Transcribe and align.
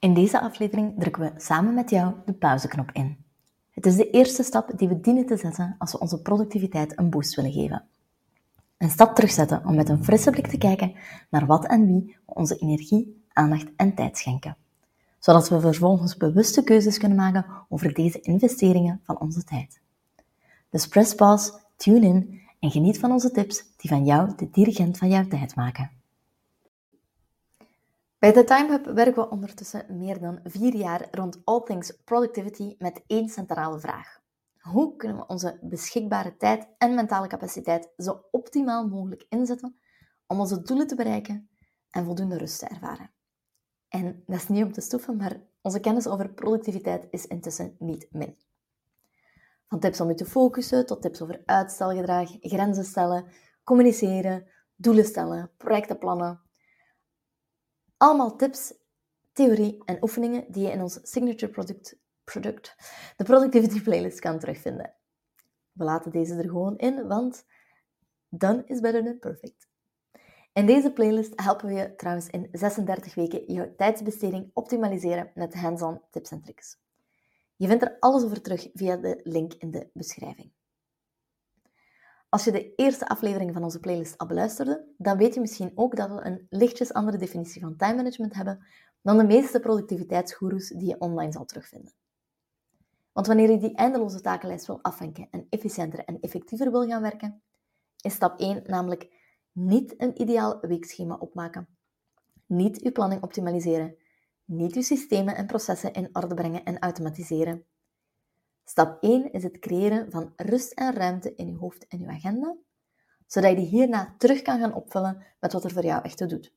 In 0.00 0.14
deze 0.14 0.40
aflevering 0.40 0.94
drukken 0.98 1.22
we 1.22 1.40
samen 1.40 1.74
met 1.74 1.90
jou 1.90 2.14
de 2.24 2.32
pauzeknop 2.32 2.90
in. 2.92 3.16
Het 3.70 3.86
is 3.86 3.96
de 3.96 4.10
eerste 4.10 4.42
stap 4.42 4.70
die 4.76 4.88
we 4.88 5.00
dienen 5.00 5.26
te 5.26 5.36
zetten 5.36 5.74
als 5.78 5.92
we 5.92 5.98
onze 5.98 6.22
productiviteit 6.22 6.98
een 6.98 7.10
boost 7.10 7.34
willen 7.34 7.52
geven. 7.52 7.84
Een 8.76 8.90
stap 8.90 9.14
terugzetten 9.14 9.66
om 9.66 9.74
met 9.74 9.88
een 9.88 10.04
frisse 10.04 10.30
blik 10.30 10.46
te 10.46 10.58
kijken 10.58 10.94
naar 11.30 11.46
wat 11.46 11.66
en 11.66 11.86
wie 11.86 12.16
we 12.26 12.34
onze 12.34 12.56
energie, 12.56 13.22
aandacht 13.32 13.66
en 13.76 13.94
tijd 13.94 14.18
schenken. 14.18 14.56
Zodat 15.18 15.48
we 15.48 15.60
vervolgens 15.60 16.16
bewuste 16.16 16.64
keuzes 16.64 16.98
kunnen 16.98 17.18
maken 17.18 17.46
over 17.68 17.94
deze 17.94 18.20
investeringen 18.20 19.00
van 19.02 19.20
onze 19.20 19.44
tijd. 19.44 19.80
Dus 20.70 20.88
press 20.88 21.14
pause, 21.14 21.52
tune 21.76 22.06
in 22.06 22.40
en 22.60 22.70
geniet 22.70 22.98
van 22.98 23.12
onze 23.12 23.30
tips 23.30 23.64
die 23.76 23.90
van 23.90 24.04
jou 24.04 24.32
de 24.36 24.50
dirigent 24.50 24.98
van 24.98 25.08
jouw 25.08 25.26
tijd 25.28 25.54
maken. 25.54 25.90
Bij 28.18 28.32
The 28.32 28.44
Time 28.44 28.68
Hub 28.68 28.86
werken 28.86 29.22
we 29.22 29.28
ondertussen 29.28 29.98
meer 29.98 30.20
dan 30.20 30.40
vier 30.44 30.74
jaar 30.74 31.08
rond 31.10 31.40
all 31.44 31.62
things 31.62 31.96
productivity 32.04 32.74
met 32.78 33.02
één 33.06 33.28
centrale 33.28 33.80
vraag. 33.80 34.20
Hoe 34.58 34.96
kunnen 34.96 35.16
we 35.16 35.26
onze 35.26 35.58
beschikbare 35.62 36.36
tijd 36.36 36.68
en 36.78 36.94
mentale 36.94 37.26
capaciteit 37.26 37.92
zo 37.96 38.24
optimaal 38.30 38.88
mogelijk 38.88 39.26
inzetten 39.28 39.78
om 40.26 40.40
onze 40.40 40.62
doelen 40.62 40.86
te 40.86 40.94
bereiken 40.94 41.48
en 41.90 42.04
voldoende 42.04 42.38
rust 42.38 42.58
te 42.58 42.66
ervaren? 42.66 43.10
En 43.88 44.22
dat 44.26 44.36
is 44.36 44.48
niet 44.48 44.64
om 44.64 44.72
te 44.72 44.80
stoffen, 44.80 45.16
maar 45.16 45.40
onze 45.62 45.80
kennis 45.80 46.06
over 46.06 46.32
productiviteit 46.32 47.06
is 47.10 47.26
intussen 47.26 47.76
niet 47.78 48.08
min. 48.10 48.36
Van 49.68 49.80
tips 49.80 50.00
om 50.00 50.08
je 50.08 50.14
te 50.14 50.26
focussen 50.26 50.86
tot 50.86 51.02
tips 51.02 51.22
over 51.22 51.42
uitstelgedrag, 51.44 52.36
grenzen 52.40 52.84
stellen, 52.84 53.24
communiceren, 53.64 54.46
doelen 54.76 55.04
stellen, 55.04 55.50
projecten 55.56 55.98
plannen, 55.98 56.46
allemaal 57.98 58.36
tips, 58.36 58.74
theorie 59.32 59.82
en 59.84 60.02
oefeningen 60.02 60.52
die 60.52 60.62
je 60.62 60.70
in 60.72 60.82
ons 60.82 60.98
signature 61.02 61.52
product, 61.52 61.98
product, 62.24 62.74
de 63.16 63.24
Productivity 63.24 63.82
Playlist, 63.82 64.20
kan 64.20 64.38
terugvinden. 64.38 64.94
We 65.72 65.84
laten 65.84 66.10
deze 66.10 66.34
er 66.34 66.48
gewoon 66.48 66.76
in, 66.76 67.06
want 67.06 67.44
done 68.28 68.62
is 68.66 68.80
better 68.80 69.04
than 69.04 69.18
perfect. 69.18 69.68
In 70.52 70.66
deze 70.66 70.92
playlist 70.92 71.32
helpen 71.40 71.66
we 71.66 71.72
je 71.72 71.94
trouwens 71.94 72.28
in 72.28 72.48
36 72.52 73.14
weken 73.14 73.52
je 73.54 73.74
tijdsbesteding 73.74 74.50
optimaliseren 74.52 75.30
met 75.34 75.54
hands-on 75.54 76.00
tips 76.10 76.30
en 76.30 76.42
tricks. 76.42 76.80
Je 77.56 77.66
vindt 77.66 77.82
er 77.82 77.96
alles 77.98 78.24
over 78.24 78.42
terug 78.42 78.68
via 78.72 78.96
de 78.96 79.20
link 79.22 79.54
in 79.54 79.70
de 79.70 79.90
beschrijving. 79.92 80.52
Als 82.28 82.44
je 82.44 82.52
de 82.52 82.74
eerste 82.74 83.08
aflevering 83.08 83.52
van 83.52 83.64
onze 83.64 83.80
playlist 83.80 84.18
al 84.18 84.26
beluisterde, 84.26 84.84
dan 84.96 85.16
weet 85.16 85.34
je 85.34 85.40
misschien 85.40 85.72
ook 85.74 85.96
dat 85.96 86.08
we 86.08 86.24
een 86.24 86.46
lichtjes 86.50 86.92
andere 86.92 87.16
definitie 87.16 87.60
van 87.60 87.76
time 87.76 87.94
management 87.94 88.34
hebben 88.34 88.66
dan 89.02 89.18
de 89.18 89.24
meeste 89.24 89.60
productiviteitsgoeroes 89.60 90.68
die 90.68 90.88
je 90.88 91.00
online 91.00 91.32
zal 91.32 91.44
terugvinden. 91.44 91.92
Want 93.12 93.26
wanneer 93.26 93.50
je 93.50 93.58
die 93.58 93.74
eindeloze 93.74 94.20
takenlijst 94.20 94.66
wil 94.66 94.82
afwenken 94.82 95.28
en 95.30 95.46
efficiënter 95.50 96.04
en 96.04 96.20
effectiever 96.20 96.70
wil 96.70 96.86
gaan 96.86 97.02
werken, 97.02 97.42
is 98.00 98.14
stap 98.14 98.40
1 98.40 98.62
namelijk 98.66 99.08
niet 99.52 99.94
een 99.96 100.20
ideaal 100.20 100.60
weekschema 100.60 101.14
opmaken, 101.14 101.68
niet 102.46 102.82
je 102.82 102.92
planning 102.92 103.22
optimaliseren, 103.22 103.96
niet 104.44 104.74
je 104.74 104.82
systemen 104.82 105.36
en 105.36 105.46
processen 105.46 105.92
in 105.92 106.08
orde 106.12 106.34
brengen 106.34 106.64
en 106.64 106.78
automatiseren, 106.78 107.64
Stap 108.68 109.02
1 109.02 109.32
is 109.32 109.42
het 109.42 109.58
creëren 109.58 110.10
van 110.10 110.32
rust 110.36 110.72
en 110.72 110.94
ruimte 110.94 111.34
in 111.34 111.46
je 111.46 111.56
hoofd 111.56 111.86
en 111.86 112.00
je 112.00 112.06
agenda, 112.06 112.56
zodat 113.26 113.50
je 113.50 113.56
die 113.56 113.66
hierna 113.66 114.14
terug 114.18 114.42
kan 114.42 114.58
gaan 114.58 114.74
opvullen 114.74 115.24
met 115.40 115.52
wat 115.52 115.64
er 115.64 115.70
voor 115.70 115.84
jou 115.84 116.02
echt 116.02 116.16
toe 116.16 116.26
doet. 116.26 116.54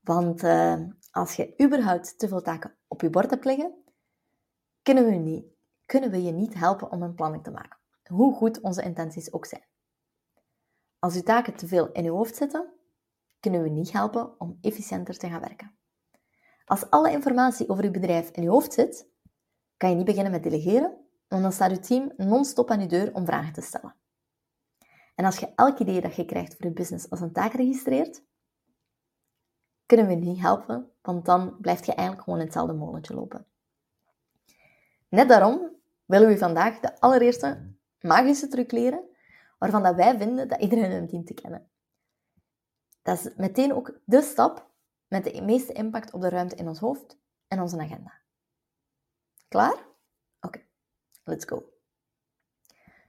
Want 0.00 0.42
uh, 0.42 0.80
als 1.10 1.36
je 1.36 1.54
überhaupt 1.62 2.18
te 2.18 2.28
veel 2.28 2.42
taken 2.42 2.74
op 2.88 3.00
je 3.00 3.10
bord 3.10 3.30
hebt 3.30 3.44
liggen, 3.44 3.74
kunnen 4.82 5.04
we, 5.04 5.10
niet, 5.10 5.44
kunnen 5.86 6.10
we 6.10 6.22
je 6.22 6.32
niet 6.32 6.54
helpen 6.54 6.90
om 6.90 7.02
een 7.02 7.14
planning 7.14 7.44
te 7.44 7.50
maken, 7.50 7.78
hoe 8.06 8.34
goed 8.34 8.60
onze 8.60 8.82
intenties 8.82 9.32
ook 9.32 9.46
zijn. 9.46 9.66
Als 10.98 11.14
je 11.14 11.22
taken 11.22 11.54
te 11.54 11.66
veel 11.66 11.92
in 11.92 12.04
je 12.04 12.10
hoofd 12.10 12.36
zitten, 12.36 12.72
kunnen 13.40 13.62
we 13.62 13.68
niet 13.68 13.92
helpen 13.92 14.40
om 14.40 14.58
efficiënter 14.60 15.18
te 15.18 15.28
gaan 15.28 15.40
werken. 15.40 15.76
Als 16.64 16.90
alle 16.90 17.10
informatie 17.10 17.68
over 17.68 17.84
je 17.84 17.90
bedrijf 17.90 18.30
in 18.30 18.42
je 18.42 18.48
hoofd 18.48 18.72
zit, 18.72 19.10
kan 19.82 19.90
je 19.90 19.96
niet 19.96 20.06
beginnen 20.06 20.32
met 20.32 20.42
delegeren, 20.42 20.96
want 21.28 21.42
dan 21.42 21.52
staat 21.52 21.70
je 21.70 21.78
team 21.78 22.12
non-stop 22.16 22.70
aan 22.70 22.80
je 22.80 22.86
deur 22.86 23.14
om 23.14 23.26
vragen 23.26 23.52
te 23.52 23.60
stellen. 23.60 23.94
En 25.14 25.24
als 25.24 25.38
je 25.38 25.52
elk 25.54 25.78
idee 25.78 26.00
dat 26.00 26.14
je 26.14 26.24
krijgt 26.24 26.56
voor 26.56 26.66
je 26.66 26.72
business 26.72 27.10
als 27.10 27.20
een 27.20 27.32
taak 27.32 27.52
registreert, 27.52 28.22
kunnen 29.86 30.06
we 30.06 30.14
niet 30.14 30.40
helpen, 30.40 30.90
want 31.00 31.24
dan 31.24 31.56
blijf 31.60 31.86
je 31.86 31.94
eigenlijk 31.94 32.22
gewoon 32.22 32.38
in 32.38 32.44
hetzelfde 32.44 32.72
molentje 32.72 33.14
lopen. 33.14 33.46
Net 35.08 35.28
daarom 35.28 35.70
willen 36.04 36.28
we 36.28 36.38
vandaag 36.38 36.80
de 36.80 37.00
allereerste 37.00 37.74
magische 38.00 38.48
truc 38.48 38.72
leren, 38.72 39.04
waarvan 39.58 39.82
dat 39.82 39.94
wij 39.94 40.18
vinden 40.18 40.48
dat 40.48 40.60
iedereen 40.60 40.90
hem 40.90 41.06
dient 41.06 41.26
te 41.26 41.34
kennen. 41.34 41.70
Dat 43.02 43.18
is 43.18 43.34
meteen 43.36 43.74
ook 43.74 44.00
de 44.04 44.22
stap 44.22 44.70
met 45.08 45.24
de 45.24 45.42
meeste 45.42 45.72
impact 45.72 46.12
op 46.12 46.20
de 46.20 46.28
ruimte 46.28 46.56
in 46.56 46.68
ons 46.68 46.78
hoofd 46.78 47.18
en 47.48 47.60
onze 47.60 47.78
agenda. 47.78 48.21
Klaar? 49.52 49.86
Oké, 50.40 50.60
let's 51.24 51.44
go. 51.44 51.72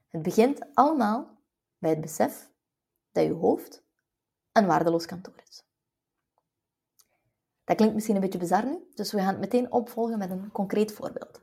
Het 0.09 0.21
begint 0.21 0.65
allemaal 0.73 1.39
bij 1.77 1.89
het 1.89 2.01
besef 2.01 2.51
dat 3.11 3.23
je 3.23 3.33
hoofd 3.33 3.83
een 4.51 4.65
waardeloos 4.65 5.05
kantoor 5.05 5.41
is. 5.47 5.63
Dat 7.63 7.75
klinkt 7.75 7.93
misschien 7.93 8.15
een 8.15 8.21
beetje 8.21 8.39
bizar 8.39 8.65
nu, 8.65 8.89
dus 8.93 9.11
we 9.11 9.17
gaan 9.17 9.27
het 9.27 9.39
meteen 9.39 9.71
opvolgen 9.71 10.17
met 10.17 10.29
een 10.29 10.51
concreet 10.51 10.93
voorbeeld. 10.93 11.41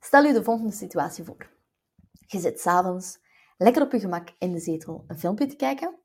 Stel 0.00 0.24
je 0.24 0.32
de 0.32 0.44
volgende 0.44 0.72
situatie 0.72 1.24
voor. 1.24 1.50
Je 2.26 2.38
zit 2.38 2.60
s'avonds 2.60 3.18
lekker 3.56 3.82
op 3.82 3.92
je 3.92 4.00
gemak 4.00 4.34
in 4.38 4.52
de 4.52 4.60
zetel 4.60 5.04
een 5.06 5.18
filmpje 5.18 5.46
te 5.46 5.56
kijken, 5.56 5.98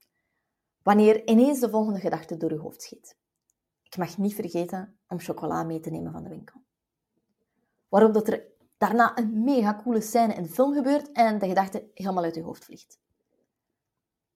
wanneer 0.83 1.27
ineens 1.27 1.59
de 1.59 1.69
volgende 1.69 1.99
gedachte 1.99 2.37
door 2.37 2.51
je 2.51 2.59
hoofd 2.59 2.81
schiet. 2.81 3.17
Ik 3.83 3.97
mag 3.97 4.17
niet 4.17 4.35
vergeten 4.35 4.99
om 5.07 5.19
chocola 5.19 5.63
mee 5.63 5.79
te 5.79 5.89
nemen 5.89 6.11
van 6.11 6.23
de 6.23 6.29
winkel 6.29 6.63
waarop 7.93 8.13
dat 8.13 8.27
er 8.27 8.45
daarna 8.77 9.17
een 9.17 9.43
mega 9.43 9.81
coole 9.83 10.01
scène 10.01 10.33
in 10.33 10.43
de 10.43 10.49
film 10.49 10.73
gebeurt 10.73 11.11
en 11.11 11.39
de 11.39 11.47
gedachte 11.47 11.89
helemaal 11.93 12.23
uit 12.23 12.35
je 12.35 12.41
hoofd 12.41 12.65
vliegt. 12.65 12.99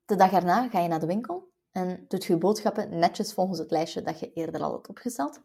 De 0.05 0.15
dag 0.15 0.31
erna 0.31 0.69
ga 0.69 0.79
je 0.79 0.87
naar 0.87 0.99
de 0.99 1.05
winkel 1.05 1.51
en 1.71 2.05
doet 2.07 2.25
je 2.25 2.37
boodschappen 2.37 2.99
netjes 2.99 3.33
volgens 3.33 3.59
het 3.59 3.71
lijstje 3.71 4.01
dat 4.01 4.19
je 4.19 4.33
eerder 4.33 4.61
al 4.61 4.71
had 4.71 4.87
opgesteld. 4.87 5.41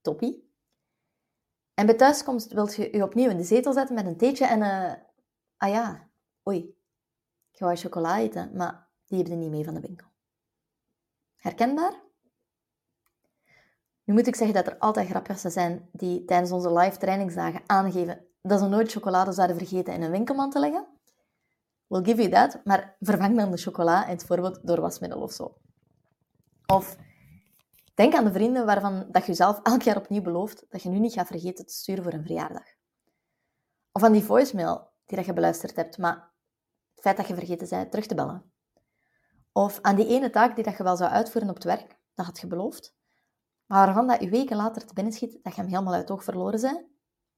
Toppie. 0.00 0.52
En 1.74 1.86
bij 1.86 1.94
thuiskomst 1.94 2.52
wilt 2.52 2.74
je 2.74 2.96
je 2.96 3.02
opnieuw 3.02 3.30
in 3.30 3.36
de 3.36 3.44
zetel 3.44 3.72
zetten 3.72 3.94
met 3.94 4.06
een 4.06 4.16
theetje 4.16 4.46
en... 4.46 4.60
Uh, 4.60 4.92
ah 5.56 5.70
ja, 5.70 6.10
oei. 6.48 6.76
Je 7.50 7.64
wou 7.64 7.76
chocola 7.76 8.18
eten, 8.18 8.56
maar 8.56 8.88
die 9.04 9.18
heb 9.18 9.26
je 9.26 9.34
niet 9.34 9.50
mee 9.50 9.64
van 9.64 9.74
de 9.74 9.80
winkel. 9.80 10.08
Herkenbaar? 11.36 12.02
Nu 14.04 14.14
moet 14.14 14.26
ik 14.26 14.36
zeggen 14.36 14.54
dat 14.54 14.66
er 14.66 14.78
altijd 14.78 15.08
grapjassen 15.08 15.50
zijn 15.50 15.88
die 15.92 16.24
tijdens 16.24 16.52
onze 16.52 16.72
live 16.72 16.96
trainingsdagen 16.96 17.62
aangeven 17.66 18.26
dat 18.42 18.58
ze 18.58 18.66
nooit 18.66 18.92
chocolade 18.92 19.32
zouden 19.32 19.56
vergeten 19.56 19.94
in 19.94 20.02
een 20.02 20.10
winkelmand 20.10 20.52
te 20.52 20.58
leggen. 20.58 20.86
We'll 21.86 22.04
give 22.04 22.16
you 22.16 22.30
that, 22.30 22.60
maar 22.64 22.96
vervang 23.00 23.36
dan 23.36 23.50
de 23.50 23.56
chocola 23.56 24.04
in 24.04 24.12
het 24.12 24.24
voorbeeld 24.24 24.66
door 24.66 24.80
wasmiddel 24.80 25.20
of 25.20 25.32
zo. 25.32 25.56
Of 26.66 26.96
denk 27.94 28.14
aan 28.14 28.24
de 28.24 28.32
vrienden 28.32 28.66
waarvan 28.66 29.06
dat 29.10 29.26
je 29.26 29.34
zelf 29.34 29.60
elk 29.62 29.82
jaar 29.82 29.96
opnieuw 29.96 30.22
belooft 30.22 30.66
dat 30.68 30.82
je 30.82 30.88
nu 30.88 30.98
niet 30.98 31.12
gaat 31.12 31.26
vergeten 31.26 31.66
te 31.66 31.72
sturen 31.72 32.02
voor 32.02 32.12
een 32.12 32.26
verjaardag. 32.26 32.64
Of 33.92 34.02
aan 34.02 34.12
die 34.12 34.24
voicemail 34.24 34.90
die 35.06 35.16
dat 35.16 35.26
je 35.26 35.32
beluisterd 35.32 35.76
hebt, 35.76 35.98
maar 35.98 36.32
het 36.94 37.00
feit 37.00 37.16
dat 37.16 37.28
je 37.28 37.34
vergeten 37.34 37.68
bent 37.68 37.90
terug 37.90 38.06
te 38.06 38.14
bellen. 38.14 38.52
Of 39.52 39.78
aan 39.80 39.96
die 39.96 40.06
ene 40.06 40.30
taak 40.30 40.54
die 40.54 40.64
dat 40.64 40.76
je 40.76 40.82
wel 40.82 40.96
zou 40.96 41.10
uitvoeren 41.10 41.50
op 41.50 41.54
het 41.54 41.64
werk, 41.64 41.98
dat 42.14 42.26
had 42.26 42.40
je 42.40 42.46
beloofd, 42.46 42.96
maar 43.66 43.84
waarvan 43.86 44.06
dat 44.06 44.20
je 44.20 44.28
weken 44.28 44.56
later 44.56 44.86
te 44.86 44.94
binnen 44.94 45.12
schiet 45.12 45.38
dat 45.42 45.54
je 45.54 45.60
hem 45.60 45.70
helemaal 45.70 45.94
uit 45.94 46.10
oog 46.10 46.24
verloren 46.24 46.60
bent, 46.60 46.86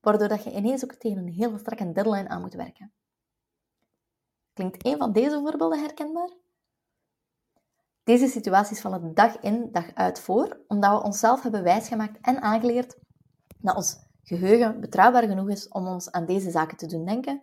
waardoor 0.00 0.28
dat 0.28 0.44
je 0.44 0.52
ineens 0.52 0.84
ook 0.84 0.94
tegen 0.94 1.18
een 1.18 1.32
hele 1.32 1.58
strakke 1.58 1.92
deadline 1.92 2.28
aan 2.28 2.40
moet 2.40 2.54
werken. 2.54 2.92
Klinkt 4.52 4.86
een 4.86 4.98
van 4.98 5.12
deze 5.12 5.40
voorbeelden 5.40 5.80
herkenbaar? 5.80 6.30
Deze 8.04 8.28
situaties 8.28 8.80
vallen 8.80 9.14
dag 9.14 9.40
in, 9.40 9.72
dag 9.72 9.94
uit 9.94 10.20
voor, 10.20 10.60
omdat 10.66 10.98
we 10.98 11.06
onszelf 11.06 11.42
hebben 11.42 11.62
wijsgemaakt 11.62 12.18
en 12.20 12.40
aangeleerd 12.40 12.96
dat 13.58 13.76
ons 13.76 13.96
geheugen 14.22 14.80
betrouwbaar 14.80 15.28
genoeg 15.28 15.48
is 15.48 15.68
om 15.68 15.86
ons 15.86 16.10
aan 16.10 16.26
deze 16.26 16.50
zaken 16.50 16.76
te 16.76 16.86
doen 16.86 17.04
denken 17.04 17.42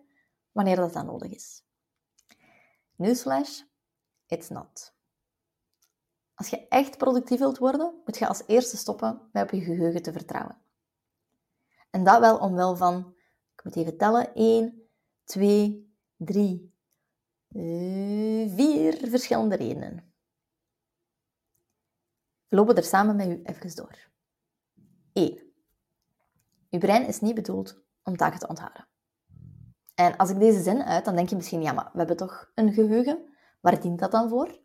wanneer 0.52 0.76
dat 0.76 0.92
dan 0.92 1.06
nodig 1.06 1.30
is. 1.30 1.64
Newsflash, 2.96 3.62
it's 4.26 4.48
not. 4.48 4.94
Als 6.42 6.50
je 6.50 6.68
echt 6.68 6.98
productief 6.98 7.38
wilt 7.38 7.58
worden, 7.58 8.00
moet 8.04 8.18
je 8.18 8.28
als 8.28 8.42
eerste 8.46 8.76
stoppen 8.76 9.20
met 9.32 9.42
op 9.42 9.50
je 9.50 9.60
geheugen 9.60 10.02
te 10.02 10.12
vertrouwen. 10.12 10.56
En 11.90 12.04
dat 12.04 12.20
wel 12.20 12.38
omwille 12.38 12.76
van, 12.76 13.14
ik 13.54 13.64
moet 13.64 13.76
even 13.76 13.96
tellen, 13.96 14.34
1, 14.34 14.88
2, 15.24 15.94
3, 16.16 16.74
4 17.48 19.08
verschillende 19.08 19.56
redenen. 19.56 20.12
We 22.48 22.56
lopen 22.56 22.76
er 22.76 22.84
samen 22.84 23.16
met 23.16 23.28
u 23.28 23.40
even 23.42 23.76
door. 23.76 24.10
1. 25.12 25.52
je 26.68 26.78
brein 26.78 27.06
is 27.06 27.20
niet 27.20 27.34
bedoeld 27.34 27.82
om 28.02 28.16
taken 28.16 28.38
te 28.38 28.48
onthouden. 28.48 28.86
En 29.94 30.16
als 30.16 30.30
ik 30.30 30.38
deze 30.38 30.62
zin 30.62 30.82
uit, 30.82 31.04
dan 31.04 31.16
denk 31.16 31.28
je 31.28 31.36
misschien, 31.36 31.62
ja, 31.62 31.72
maar 31.72 31.90
we 31.92 31.98
hebben 31.98 32.16
toch 32.16 32.50
een 32.54 32.72
geheugen? 32.72 33.34
Waar 33.60 33.80
dient 33.80 33.98
dat 33.98 34.10
dan 34.10 34.28
voor? 34.28 34.60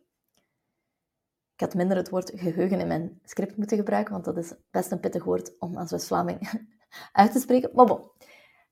Ik 1.58 1.64
had 1.64 1.74
minder 1.74 1.96
het 1.96 2.08
woord 2.08 2.30
geheugen 2.34 2.80
in 2.80 2.86
mijn 2.86 3.20
script 3.24 3.56
moeten 3.56 3.76
gebruiken, 3.76 4.12
want 4.12 4.24
dat 4.24 4.36
is 4.36 4.54
best 4.70 4.90
een 4.90 5.00
pittig 5.00 5.24
woord 5.24 5.58
om 5.58 5.76
als 5.76 5.90
West-Vlaming 5.90 6.66
uit 7.12 7.32
te 7.32 7.40
spreken. 7.40 7.70
Maar 7.74 7.86
bon, 7.86 8.10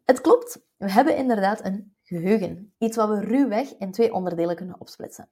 het 0.05 0.21
klopt. 0.21 0.61
We 0.77 0.91
hebben 0.91 1.17
inderdaad 1.17 1.65
een 1.65 1.97
geheugen. 2.03 2.75
Iets 2.79 2.97
wat 2.97 3.09
we 3.09 3.21
ruwweg 3.21 3.77
in 3.79 3.93
twee 3.93 4.13
onderdelen 4.13 4.57
kunnen 4.57 4.81
opsplitsen. 4.81 5.29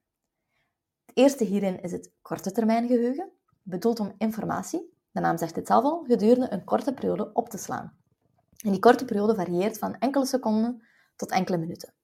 Het 1.04 1.16
eerste 1.16 1.44
hierin 1.44 1.82
is 1.82 1.92
het 1.92 2.12
korte 2.22 2.52
termijn 2.52 2.86
geheugen, 2.86 3.30
bedoeld 3.62 4.00
om 4.00 4.14
informatie, 4.18 4.94
de 5.10 5.20
naam 5.20 5.38
zegt 5.38 5.56
het 5.56 5.66
zelf 5.66 5.84
al, 5.84 6.04
gedurende 6.04 6.52
een 6.52 6.64
korte 6.64 6.94
periode 6.94 7.32
op 7.32 7.48
te 7.48 7.58
slaan. 7.58 7.98
En 8.64 8.70
die 8.70 8.80
korte 8.80 9.04
periode 9.04 9.34
varieert 9.34 9.78
van 9.78 9.98
enkele 9.98 10.26
seconden 10.26 10.86
tot 11.16 11.30
enkele 11.30 11.56
minuten. 11.56 11.94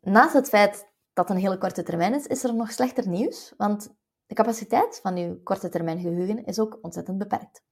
Naast 0.00 0.32
het 0.32 0.48
feit 0.48 0.87
dat 1.18 1.30
een 1.30 1.36
hele 1.36 1.58
korte 1.58 1.82
termijn 1.82 2.14
is, 2.14 2.26
is 2.26 2.44
er 2.44 2.54
nog 2.54 2.72
slechter 2.72 3.08
nieuws, 3.08 3.54
want 3.56 3.94
de 4.26 4.34
capaciteit 4.34 5.00
van 5.02 5.16
uw 5.16 5.42
korte 5.42 5.68
termijn 5.68 6.00
geheugen 6.00 6.44
is 6.44 6.58
ook 6.58 6.78
ontzettend 6.82 7.18
beperkt. 7.18 7.62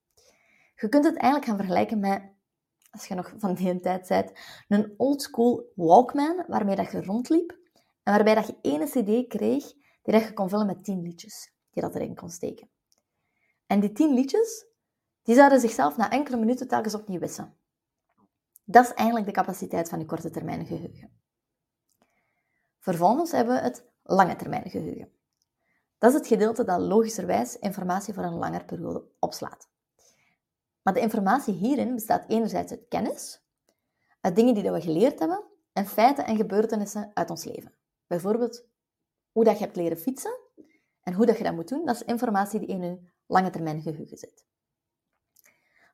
Je 0.77 0.89
kunt 0.89 1.05
het 1.05 1.17
eigenlijk 1.17 1.45
gaan 1.45 1.57
vergelijken 1.57 1.99
met, 1.99 2.23
als 2.91 3.07
je 3.07 3.15
nog 3.15 3.33
van 3.37 3.55
die 3.55 3.81
tijd 3.81 4.09
bent, 4.09 4.33
een 4.69 4.95
oldschool 4.97 5.73
Walkman 5.75 6.45
waarmee 6.47 6.77
dat 6.77 6.91
je 6.91 7.03
rondliep 7.03 7.59
en 8.03 8.13
waarbij 8.13 8.35
dat 8.35 8.47
je 8.47 8.59
ene 8.63 8.85
cd 8.85 9.29
kreeg 9.29 9.65
die 10.03 10.15
dat 10.15 10.23
je 10.23 10.33
kon 10.33 10.49
vullen 10.49 10.67
met 10.67 10.85
tien 10.85 11.03
liedjes 11.03 11.53
die 11.71 11.83
dat 11.83 11.95
erin 11.95 12.15
kon 12.15 12.31
steken. 12.31 12.69
En 13.67 13.81
die 13.81 13.93
tien 13.93 14.15
liedjes, 14.15 14.67
die 15.23 15.35
zouden 15.35 15.61
zichzelf 15.61 15.97
na 15.97 16.11
enkele 16.11 16.37
minuten 16.37 16.69
telkens 16.69 16.95
opnieuw 16.95 17.21
wissen. 17.21 17.57
Dat 18.65 18.85
is 18.85 18.93
eigenlijk 18.93 19.27
de 19.27 19.33
capaciteit 19.33 19.89
van 19.89 19.99
je 19.99 20.07
korte 20.07 20.31
termijn 20.31 20.67
geheugen. 20.67 21.25
Vervolgens 22.87 23.31
hebben 23.31 23.55
we 23.55 23.61
het 23.61 23.85
lange 24.03 24.37
termijn 24.37 24.71
geheugen. 24.71 25.13
Dat 25.99 26.11
is 26.11 26.17
het 26.17 26.27
gedeelte 26.27 26.65
dat 26.65 26.81
logischerwijs 26.81 27.59
informatie 27.59 28.15
voor 28.15 28.23
een 28.23 28.39
langere 28.39 28.65
periode 28.65 29.05
opslaat. 29.19 29.69
Maar 30.83 30.95
de 30.95 31.01
informatie 31.01 31.55
hierin 31.55 31.95
bestaat 31.95 32.25
enerzijds 32.29 32.73
uit 32.73 32.89
kennis, 32.89 33.47
uit 34.21 34.37
dingen 34.37 34.55
die 34.55 34.71
we 34.71 34.81
geleerd 34.81 35.19
hebben, 35.19 35.45
en 35.73 35.87
feiten 35.87 36.25
en 36.25 36.37
gebeurtenissen 36.37 37.11
uit 37.15 37.31
ons 37.31 37.45
leven. 37.45 37.75
Bijvoorbeeld 38.07 38.69
hoe 39.31 39.45
dat 39.45 39.59
je 39.59 39.65
hebt 39.65 39.77
leren 39.77 39.99
fietsen 39.99 40.39
en 41.03 41.13
hoe 41.13 41.27
dat 41.27 41.39
je 41.39 41.45
dat 41.45 41.55
moet 41.55 41.69
doen, 41.69 41.85
dat 41.85 41.95
is 41.95 42.03
informatie 42.03 42.59
die 42.59 42.69
in 42.69 42.83
je 42.83 43.11
lange 43.27 43.51
termijn 43.51 43.83
geheugen 43.83 44.19
zit. 44.19 44.47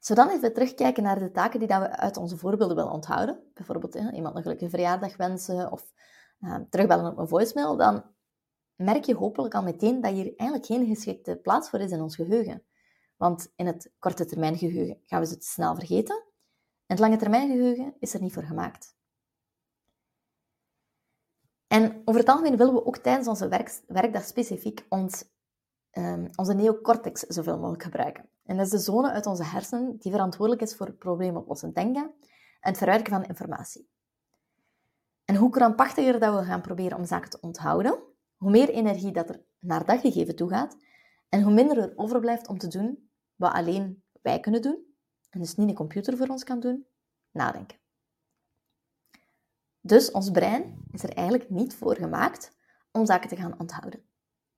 Als 0.01 0.41
we 0.41 0.53
terugkijken 0.53 1.03
naar 1.03 1.19
de 1.19 1.31
taken 1.31 1.59
die 1.59 1.69
dat 1.69 1.81
we 1.81 1.97
uit 1.97 2.17
onze 2.17 2.37
voorbeelden 2.37 2.77
willen 2.77 2.93
onthouden, 2.93 3.51
bijvoorbeeld 3.55 3.95
iemand 3.95 4.37
een 4.37 4.43
gelukkige 4.43 4.71
verjaardag 4.71 5.17
wensen 5.17 5.73
of 5.73 5.93
uh, 6.43 6.57
terugbellen 6.71 7.13
op 7.13 7.19
een 7.19 7.29
voicemail, 7.29 7.77
dan 7.77 8.05
merk 8.75 9.05
je 9.05 9.15
hopelijk 9.15 9.55
al 9.55 9.63
meteen 9.63 10.01
dat 10.01 10.13
hier 10.13 10.33
eigenlijk 10.37 10.67
geen 10.67 10.87
geschikte 10.87 11.37
plaats 11.37 11.71
voor 11.71 11.79
is 11.79 11.91
in 11.91 12.01
ons 12.01 12.17
geheugen. 12.17 12.63
Want 13.17 13.53
in 13.57 13.67
het 13.67 13.93
korte 13.99 14.25
termijn 14.25 14.59
geheugen 14.59 15.01
gaan 15.07 15.21
we 15.21 15.27
ze 15.27 15.37
te 15.37 15.47
snel 15.47 15.75
vergeten. 15.75 16.17
En 16.87 16.99
het 16.99 16.99
lange 16.99 17.17
termijn 17.17 17.51
geheugen 17.51 17.95
is 17.99 18.15
er 18.15 18.21
niet 18.21 18.33
voor 18.33 18.43
gemaakt. 18.43 18.97
En 21.67 22.03
over 22.05 22.21
het 22.21 22.31
algemeen 22.31 22.57
willen 22.57 22.75
we 22.75 22.87
ook 22.87 22.97
tijdens 22.97 23.29
onze 23.29 23.49
werk, 23.49 23.81
werkdag 23.87 24.25
specifiek 24.25 24.87
ons, 24.89 25.25
um, 25.93 26.29
onze 26.37 26.55
neocortex 26.55 27.21
zoveel 27.21 27.59
mogelijk 27.59 27.83
gebruiken. 27.83 28.29
En 28.45 28.57
dat 28.57 28.67
is 28.67 28.73
de 28.73 28.79
zone 28.79 29.11
uit 29.11 29.27
onze 29.27 29.45
hersenen 29.45 29.97
die 29.99 30.13
verantwoordelijk 30.13 30.63
is 30.63 30.77
voor 30.77 30.93
probleemoplossend 30.93 31.75
denken 31.75 32.03
en 32.61 32.71
het 32.71 32.79
verwerken 32.79 33.13
van 33.13 33.25
informatie. 33.25 33.92
En 35.25 35.37
hoe 35.37 35.51
krampachtiger 35.51 36.21
dat 36.21 36.39
we 36.39 36.45
gaan 36.45 36.61
proberen 36.61 36.99
om 36.99 37.05
zaken 37.05 37.31
te 37.31 37.41
onthouden, 37.41 38.03
hoe 38.37 38.51
meer 38.51 38.69
energie 38.69 39.13
dat 39.13 39.29
er 39.29 39.45
naar 39.59 39.85
dat 39.85 40.01
gegeven 40.01 40.37
toe 40.37 40.49
gaat 40.49 40.77
en 41.29 41.43
hoe 41.43 41.53
minder 41.53 41.79
er 41.79 41.93
overblijft 41.97 42.49
om 42.49 42.59
te 42.59 42.69
doen 42.69 43.11
wat 43.35 43.53
alleen 43.53 44.05
wij 44.23 44.41
kunnen 44.41 44.63
doen, 44.63 44.95
en 45.31 45.41
dus 45.41 45.55
niet 45.55 45.69
een 45.69 45.75
computer 45.75 46.17
voor 46.17 46.27
ons 46.27 46.45
kan 46.45 46.61
doen, 46.61 46.87
nadenken. 47.31 47.81
Dus 49.81 50.11
ons 50.11 50.31
brein 50.31 50.85
is 50.91 51.03
er 51.03 51.13
eigenlijk 51.13 51.51
niet 51.51 51.75
voor 51.75 51.97
gemaakt 51.97 52.57
om 52.91 53.07
zaken 53.07 53.29
te 53.29 53.37
gaan 53.37 53.59
onthouden. 53.59 54.05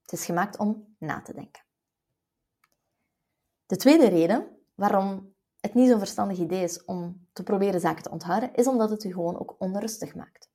Het 0.02 0.12
is 0.12 0.24
gemaakt 0.24 0.58
om 0.58 0.96
na 0.98 1.22
te 1.22 1.34
denken. 1.34 1.62
De 3.66 3.76
tweede 3.76 4.08
reden 4.08 4.58
waarom 4.74 5.34
het 5.60 5.74
niet 5.74 5.88
zo'n 5.88 5.98
verstandig 5.98 6.38
idee 6.38 6.62
is 6.62 6.84
om 6.84 7.28
te 7.32 7.42
proberen 7.42 7.80
zaken 7.80 8.02
te 8.02 8.10
onthouden, 8.10 8.54
is 8.54 8.66
omdat 8.66 8.90
het 8.90 9.04
u 9.04 9.12
gewoon 9.12 9.38
ook 9.38 9.56
onrustig 9.58 10.14
maakt. 10.14 10.52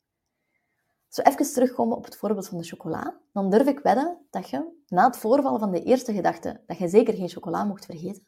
Zo 1.19 1.25
even 1.25 1.54
terugkomen 1.54 1.98
op 1.98 2.06
het 2.06 2.16
voorbeeld 2.16 2.48
van 2.48 2.57
de 2.57 2.63
chocola, 2.63 3.19
dan 3.31 3.50
durf 3.50 3.68
ik 3.68 3.80
wedden 3.80 4.25
dat 4.30 4.50
je 4.50 4.83
na 4.88 5.06
het 5.06 5.18
voorval 5.18 5.60
van 5.60 5.71
de 5.71 5.83
eerste 5.83 6.13
gedachte 6.13 6.63
dat 6.66 6.77
je 6.77 6.88
zeker 6.88 7.13
geen 7.13 7.30
chocola 7.30 7.63
mocht 7.63 7.86
vergeten, 7.86 8.27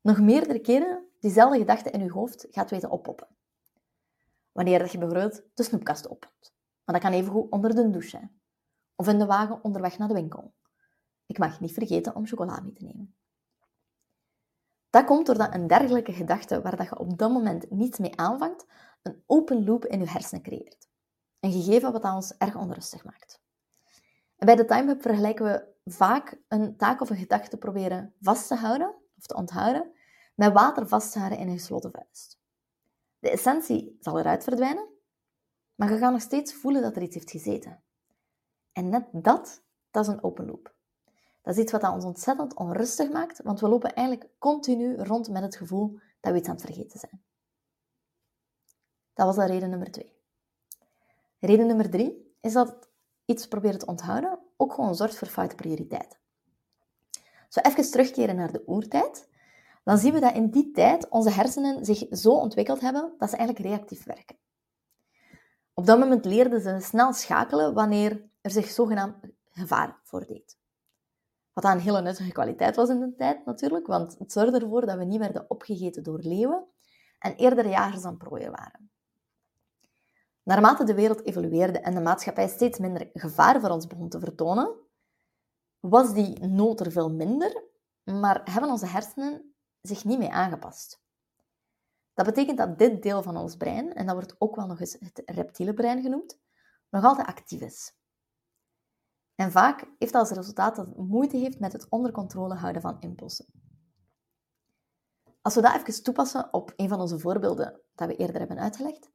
nog 0.00 0.20
meerdere 0.20 0.58
keren 0.58 1.06
diezelfde 1.20 1.58
gedachte 1.58 1.90
in 1.90 2.02
je 2.02 2.10
hoofd 2.10 2.46
gaat 2.50 2.70
weten 2.70 2.90
oppoppen. 2.90 3.26
Wanneer 4.52 4.92
je 4.92 4.98
bijvoorbeeld 4.98 5.42
de 5.54 5.62
snoepkast 5.62 6.08
opent. 6.10 6.54
Maar 6.84 7.00
dat 7.00 7.04
kan 7.04 7.12
evengoed 7.12 7.50
onder 7.50 7.74
de 7.74 7.90
douche 7.90 8.08
zijn. 8.08 8.40
Of 8.96 9.08
in 9.08 9.18
de 9.18 9.26
wagen 9.26 9.64
onderweg 9.64 9.98
naar 9.98 10.08
de 10.08 10.14
winkel. 10.14 10.54
Ik 11.26 11.38
mag 11.38 11.60
niet 11.60 11.72
vergeten 11.72 12.14
om 12.14 12.26
chocola 12.26 12.60
mee 12.60 12.72
te 12.72 12.84
nemen. 12.84 13.14
Dat 14.90 15.04
komt 15.04 15.26
doordat 15.26 15.54
een 15.54 15.66
dergelijke 15.66 16.12
gedachte, 16.12 16.62
waar 16.62 16.76
dat 16.76 16.88
je 16.88 16.98
op 16.98 17.18
dat 17.18 17.30
moment 17.30 17.70
niets 17.70 17.98
mee 17.98 18.16
aanvangt, 18.16 18.66
een 19.02 19.22
open 19.26 19.64
loop 19.64 19.84
in 19.84 20.00
je 20.00 20.08
hersenen 20.08 20.42
creëert. 20.42 20.85
Een 21.40 21.52
gegeven 21.52 21.92
wat 21.92 22.04
ons 22.04 22.36
erg 22.36 22.56
onrustig 22.56 23.04
maakt. 23.04 23.40
En 24.36 24.46
bij 24.46 24.56
de 24.56 24.64
Time 24.64 24.86
Hub 24.86 25.02
vergelijken 25.02 25.44
we 25.44 25.74
vaak 25.84 26.40
een 26.48 26.76
taak 26.76 27.00
of 27.00 27.10
een 27.10 27.16
gedachte 27.16 27.56
proberen 27.56 28.14
vast 28.20 28.48
te 28.48 28.54
houden 28.54 28.94
of 29.16 29.26
te 29.26 29.34
onthouden 29.34 29.94
met 30.34 30.52
water 30.52 30.88
vasthouden 30.88 31.38
in 31.38 31.48
een 31.48 31.58
gesloten 31.58 31.90
vuist. 31.90 32.38
De 33.18 33.30
essentie 33.30 33.96
zal 34.00 34.18
eruit 34.18 34.44
verdwijnen, 34.44 34.88
maar 35.74 35.92
je 35.92 35.98
gaat 35.98 36.12
nog 36.12 36.20
steeds 36.20 36.54
voelen 36.54 36.82
dat 36.82 36.96
er 36.96 37.02
iets 37.02 37.14
heeft 37.14 37.30
gezeten. 37.30 37.82
En 38.72 38.88
net 38.88 39.08
dat, 39.12 39.62
dat 39.90 40.06
is 40.06 40.12
een 40.12 40.22
open 40.22 40.46
loop. 40.46 40.74
Dat 41.42 41.56
is 41.56 41.62
iets 41.62 41.72
wat 41.72 41.82
ons 41.82 42.04
ontzettend 42.04 42.54
onrustig 42.54 43.10
maakt, 43.10 43.42
want 43.42 43.60
we 43.60 43.68
lopen 43.68 43.94
eigenlijk 43.94 44.30
continu 44.38 44.96
rond 44.96 45.28
met 45.28 45.42
het 45.42 45.56
gevoel 45.56 45.98
dat 46.20 46.32
we 46.32 46.38
iets 46.38 46.48
aan 46.48 46.54
het 46.54 46.64
vergeten 46.64 46.98
zijn. 46.98 47.22
Dat 49.14 49.26
was 49.26 49.36
al 49.36 49.46
reden 49.46 49.70
nummer 49.70 49.90
twee. 49.90 50.15
Reden 51.38 51.66
nummer 51.66 51.90
drie 51.90 52.36
is 52.40 52.52
dat 52.52 52.88
iets 53.24 53.48
proberen 53.48 53.78
te 53.78 53.86
onthouden 53.86 54.38
ook 54.56 54.72
gewoon 54.72 54.94
zorgt 54.94 55.18
voor 55.18 55.28
foute 55.28 55.54
prioriteiten. 55.54 56.18
Zo 57.48 57.60
even 57.60 57.90
terugkeren 57.90 58.36
naar 58.36 58.52
de 58.52 58.62
oertijd, 58.66 59.28
dan 59.84 59.98
zien 59.98 60.12
we 60.12 60.20
dat 60.20 60.34
in 60.34 60.50
die 60.50 60.70
tijd 60.70 61.08
onze 61.08 61.30
hersenen 61.30 61.84
zich 61.84 62.06
zo 62.10 62.30
ontwikkeld 62.30 62.80
hebben 62.80 63.14
dat 63.18 63.30
ze 63.30 63.36
eigenlijk 63.36 63.68
reactief 63.68 64.04
werken. 64.04 64.36
Op 65.74 65.86
dat 65.86 65.98
moment 65.98 66.24
leerden 66.24 66.60
ze 66.60 66.78
snel 66.80 67.12
schakelen 67.12 67.74
wanneer 67.74 68.28
er 68.40 68.50
zich 68.50 68.68
zogenaamd 68.68 69.16
gevaar 69.50 70.00
voordeed. 70.02 70.58
Wat 71.52 71.64
een 71.64 71.80
hele 71.80 72.02
nuttige 72.02 72.32
kwaliteit 72.32 72.76
was 72.76 72.88
in 72.88 73.00
de 73.00 73.14
tijd 73.14 73.44
natuurlijk, 73.44 73.86
want 73.86 74.18
het 74.18 74.32
zorgde 74.32 74.60
ervoor 74.60 74.86
dat 74.86 74.98
we 74.98 75.04
niet 75.04 75.18
werden 75.18 75.50
opgegeten 75.50 76.02
door 76.02 76.18
leeuwen 76.20 76.66
en 77.18 77.34
eerder 77.34 77.68
jagers 77.68 78.02
dan 78.02 78.16
prooien 78.16 78.50
waren. 78.50 78.90
Naarmate 80.46 80.84
de 80.84 80.94
wereld 80.94 81.24
evolueerde 81.24 81.78
en 81.78 81.94
de 81.94 82.00
maatschappij 82.00 82.48
steeds 82.48 82.78
minder 82.78 83.10
gevaar 83.12 83.60
voor 83.60 83.70
ons 83.70 83.86
begon 83.86 84.08
te 84.08 84.18
vertonen, 84.18 84.74
was 85.80 86.14
die 86.14 86.46
nood 86.46 86.80
er 86.80 86.92
veel 86.92 87.10
minder, 87.10 87.64
maar 88.04 88.40
hebben 88.44 88.70
onze 88.70 88.86
hersenen 88.86 89.54
zich 89.80 90.04
niet 90.04 90.18
mee 90.18 90.32
aangepast. 90.32 91.02
Dat 92.14 92.26
betekent 92.26 92.58
dat 92.58 92.78
dit 92.78 93.02
deel 93.02 93.22
van 93.22 93.36
ons 93.36 93.56
brein, 93.56 93.94
en 93.94 94.06
dat 94.06 94.14
wordt 94.14 94.34
ook 94.38 94.56
wel 94.56 94.66
nog 94.66 94.80
eens 94.80 94.96
het 94.98 95.22
reptiele 95.24 95.74
brein 95.74 96.02
genoemd, 96.02 96.38
nog 96.90 97.04
altijd 97.04 97.26
actief 97.26 97.60
is. 97.60 97.96
En 99.34 99.52
vaak 99.52 99.80
heeft 99.98 100.12
dat 100.12 100.28
als 100.28 100.38
resultaat 100.38 100.76
dat 100.76 100.86
het 100.86 100.96
moeite 100.96 101.36
heeft 101.36 101.60
met 101.60 101.72
het 101.72 101.88
onder 101.88 102.12
controle 102.12 102.54
houden 102.54 102.82
van 102.82 103.00
impulsen. 103.00 103.46
Als 105.42 105.54
we 105.54 105.60
dat 105.60 105.74
even 105.74 106.02
toepassen 106.02 106.52
op 106.52 106.72
een 106.76 106.88
van 106.88 107.00
onze 107.00 107.18
voorbeelden 107.18 107.80
dat 107.94 108.08
we 108.08 108.16
eerder 108.16 108.38
hebben 108.38 108.58
uitgelegd. 108.58 109.14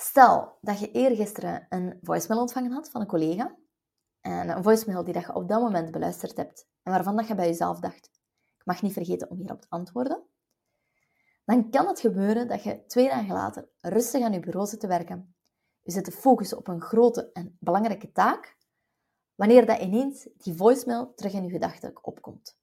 Stel 0.00 0.58
dat 0.60 0.80
je 0.80 0.90
eergisteren 0.90 1.66
een 1.68 1.98
voicemail 2.02 2.40
ontvangen 2.40 2.72
had 2.72 2.90
van 2.90 3.00
een 3.00 3.06
collega. 3.06 3.56
En 4.20 4.48
een 4.48 4.62
voicemail 4.62 5.04
die 5.04 5.14
dat 5.14 5.22
je 5.22 5.34
op 5.34 5.48
dat 5.48 5.60
moment 5.60 5.90
beluisterd 5.90 6.36
hebt 6.36 6.68
en 6.82 6.92
waarvan 6.92 7.16
dat 7.16 7.28
je 7.28 7.34
bij 7.34 7.46
jezelf 7.46 7.80
dacht, 7.80 8.10
ik 8.56 8.64
mag 8.64 8.82
niet 8.82 8.92
vergeten 8.92 9.30
om 9.30 9.38
hierop 9.38 9.60
te 9.60 9.66
antwoorden. 9.68 10.22
Dan 11.44 11.70
kan 11.70 11.86
het 11.86 12.00
gebeuren 12.00 12.48
dat 12.48 12.62
je 12.62 12.86
twee 12.86 13.08
dagen 13.08 13.32
later 13.32 13.68
rustig 13.80 14.22
aan 14.22 14.32
je 14.32 14.40
bureau 14.40 14.66
zit 14.66 14.80
te 14.80 14.86
werken. 14.86 15.34
Je 15.82 15.92
zit 15.92 16.04
te 16.04 16.12
focussen 16.12 16.58
op 16.58 16.68
een 16.68 16.80
grote 16.80 17.32
en 17.32 17.56
belangrijke 17.60 18.12
taak, 18.12 18.56
wanneer 19.34 19.66
dat 19.66 19.80
ineens 19.80 20.28
die 20.36 20.54
voicemail 20.54 21.14
terug 21.14 21.32
in 21.32 21.44
je 21.44 21.50
gedachten 21.50 22.04
opkomt. 22.04 22.58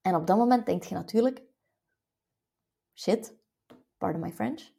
En 0.00 0.14
op 0.14 0.26
dat 0.26 0.36
moment 0.36 0.66
denk 0.66 0.82
je 0.82 0.94
natuurlijk, 0.94 1.42
Shit, 2.94 3.36
pardon 3.98 4.20
my 4.20 4.32
French. 4.32 4.78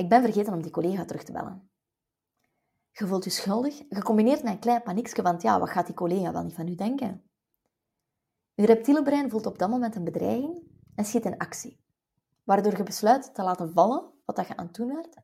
Ik 0.00 0.08
ben 0.08 0.22
vergeten 0.22 0.52
om 0.52 0.62
die 0.62 0.70
collega 0.70 1.04
terug 1.04 1.22
te 1.22 1.32
bellen. 1.32 1.70
Je 2.90 3.06
voelt 3.06 3.24
je 3.24 3.30
schuldig, 3.30 3.82
gecombineerd 3.88 4.42
met 4.42 4.52
een 4.52 4.58
klein 4.58 4.82
paniekje 4.82 5.22
van 5.22 5.36
ja, 5.38 5.58
wat 5.58 5.70
gaat 5.70 5.86
die 5.86 5.94
collega 5.94 6.32
wel 6.32 6.42
niet 6.42 6.54
van 6.54 6.68
u 6.68 6.74
denken? 6.74 7.30
Je 8.54 8.66
reptiele 8.66 9.02
brein 9.02 9.30
voelt 9.30 9.46
op 9.46 9.58
dat 9.58 9.70
moment 9.70 9.96
een 9.96 10.04
bedreiging 10.04 10.62
en 10.94 11.04
schiet 11.04 11.24
in 11.24 11.38
actie, 11.38 11.84
waardoor 12.44 12.76
je 12.76 12.82
besluit 12.82 13.34
te 13.34 13.42
laten 13.42 13.72
vallen 13.72 14.10
wat 14.24 14.36
dat 14.36 14.46
je 14.46 14.56
aan 14.56 14.66
het 14.66 14.74
doen 14.74 14.94
werd 14.94 15.16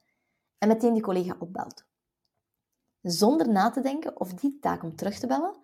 en 0.59 0.69
meteen 0.69 0.93
die 0.93 1.03
collega 1.03 1.37
opbelt. 1.39 1.85
Zonder 3.03 3.49
na 3.49 3.71
te 3.71 3.81
denken 3.81 4.21
of 4.21 4.35
die 4.35 4.59
taak 4.59 4.83
om 4.83 4.97
terug 4.97 5.19
te 5.19 5.27
bellen 5.27 5.57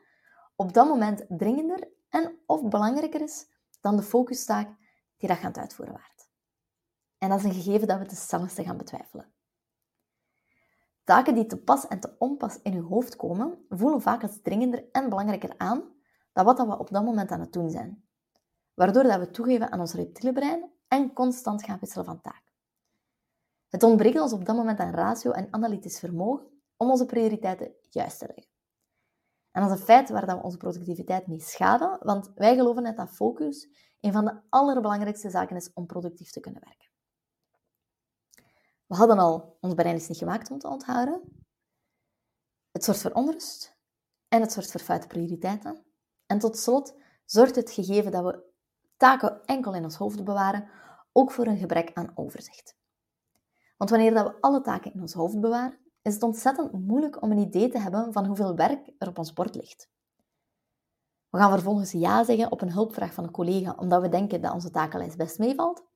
op 0.56 0.72
dat 0.72 0.88
moment 0.88 1.24
dringender 1.28 1.88
en 2.08 2.38
of 2.46 2.68
belangrijker 2.68 3.20
is 3.20 3.46
dan 3.80 3.96
de 3.96 4.02
focustaak 4.02 4.68
die 5.16 5.28
dat 5.28 5.38
je 5.38 5.44
aan 5.44 5.50
het 5.50 5.60
uitvoeren 5.60 5.94
waard. 5.94 6.31
En 7.22 7.28
dat 7.28 7.38
is 7.38 7.44
een 7.44 7.62
gegeven 7.62 7.88
dat 7.88 7.98
we 7.98 8.54
te 8.54 8.64
gaan 8.64 8.76
betwijfelen. 8.76 9.32
Taken 11.04 11.34
die 11.34 11.46
te 11.46 11.56
pas 11.56 11.88
en 11.88 12.00
te 12.00 12.14
onpas 12.18 12.62
in 12.62 12.72
je 12.72 12.80
hoofd 12.80 13.16
komen, 13.16 13.64
voelen 13.68 14.00
vaak 14.00 14.22
als 14.22 14.40
dringender 14.42 14.88
en 14.92 15.08
belangrijker 15.08 15.54
aan 15.56 15.82
dan 16.32 16.44
wat 16.44 16.58
we 16.58 16.78
op 16.78 16.90
dat 16.90 17.04
moment 17.04 17.30
aan 17.30 17.40
het 17.40 17.52
doen 17.52 17.70
zijn. 17.70 18.04
Waardoor 18.74 19.02
dat 19.02 19.18
we 19.18 19.30
toegeven 19.30 19.70
aan 19.70 19.80
ons 19.80 19.94
reptiele 19.94 20.32
brein 20.32 20.70
en 20.88 21.12
constant 21.12 21.64
gaan 21.64 21.78
wisselen 21.80 22.04
van 22.04 22.20
taak. 22.20 22.52
Het 23.68 23.82
ontbreekt 23.82 24.20
ons 24.20 24.32
op 24.32 24.44
dat 24.44 24.56
moment 24.56 24.78
aan 24.78 24.94
ratio 24.94 25.30
en 25.30 25.48
analytisch 25.50 25.98
vermogen 25.98 26.46
om 26.76 26.90
onze 26.90 27.06
prioriteiten 27.06 27.74
juist 27.90 28.18
te 28.18 28.26
leggen. 28.26 28.52
En 29.50 29.62
dat 29.62 29.70
is 29.70 29.78
een 29.78 29.84
feit 29.84 30.10
waar 30.10 30.26
we 30.26 30.42
onze 30.42 30.56
productiviteit 30.56 31.26
mee 31.26 31.40
schaden, 31.40 31.98
want 32.00 32.32
wij 32.34 32.56
geloven 32.56 32.82
net 32.82 32.96
dat 32.96 33.10
focus 33.10 33.68
een 34.00 34.12
van 34.12 34.24
de 34.24 34.40
allerbelangrijkste 34.48 35.30
zaken 35.30 35.56
is 35.56 35.72
om 35.72 35.86
productief 35.86 36.30
te 36.30 36.40
kunnen 36.40 36.62
werken. 36.64 36.91
We 38.92 38.98
hadden 38.98 39.18
al, 39.18 39.56
ons 39.60 39.74
brein 39.74 39.94
is 39.94 40.08
niet 40.08 40.18
gemaakt 40.18 40.50
om 40.50 40.58
te 40.58 40.68
onthouden. 40.68 41.20
Het 42.70 42.84
zorgt 42.84 43.00
voor 43.00 43.10
onrust 43.10 43.78
en 44.28 44.40
het 44.40 44.52
zorgt 44.52 44.70
voor 44.70 44.80
foute 44.80 45.06
prioriteiten. 45.06 45.84
En 46.26 46.38
tot 46.38 46.58
slot 46.58 46.94
zorgt 47.24 47.56
het 47.56 47.70
gegeven 47.70 48.12
dat 48.12 48.24
we 48.24 48.42
taken 48.96 49.44
enkel 49.44 49.74
in 49.74 49.84
ons 49.84 49.96
hoofd 49.96 50.24
bewaren 50.24 50.68
ook 51.12 51.30
voor 51.30 51.46
een 51.46 51.58
gebrek 51.58 51.90
aan 51.94 52.12
overzicht. 52.14 52.76
Want 53.76 53.90
wanneer 53.90 54.14
dat 54.14 54.26
we 54.26 54.40
alle 54.40 54.60
taken 54.60 54.92
in 54.94 55.00
ons 55.00 55.12
hoofd 55.12 55.40
bewaren, 55.40 55.78
is 56.02 56.14
het 56.14 56.22
ontzettend 56.22 56.72
moeilijk 56.72 57.22
om 57.22 57.30
een 57.30 57.38
idee 57.38 57.68
te 57.68 57.78
hebben 57.78 58.12
van 58.12 58.26
hoeveel 58.26 58.56
werk 58.56 58.92
er 58.98 59.08
op 59.08 59.18
ons 59.18 59.32
bord 59.32 59.54
ligt. 59.54 59.88
We 61.28 61.38
gaan 61.38 61.50
vervolgens 61.50 61.92
ja 61.92 62.24
zeggen 62.24 62.50
op 62.50 62.60
een 62.60 62.72
hulpvraag 62.72 63.14
van 63.14 63.24
een 63.24 63.30
collega 63.30 63.74
omdat 63.78 64.02
we 64.02 64.08
denken 64.08 64.40
dat 64.40 64.52
onze 64.52 64.70
takenlijst 64.70 65.16
best 65.16 65.38
meevalt. 65.38 65.90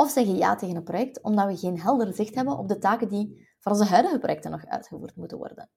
Of 0.00 0.10
zeggen 0.10 0.36
ja 0.36 0.54
tegen 0.54 0.76
een 0.76 0.82
project 0.82 1.20
omdat 1.20 1.46
we 1.46 1.56
geen 1.56 1.80
helder 1.80 2.14
zicht 2.14 2.34
hebben 2.34 2.58
op 2.58 2.68
de 2.68 2.78
taken 2.78 3.08
die 3.08 3.48
voor 3.58 3.72
onze 3.72 3.84
huidige 3.84 4.18
projecten 4.18 4.50
nog 4.50 4.66
uitgevoerd 4.66 5.16
moeten 5.16 5.38
worden. 5.38 5.68